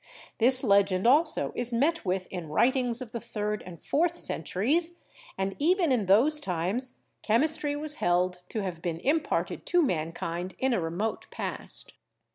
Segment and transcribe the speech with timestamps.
[0.39, 4.97] This legend also is met with in writings of the third and fourth centuries,
[5.37, 10.73] and even in those times chemistry was held to have been imparted to mankind in
[10.73, 11.93] a remote past.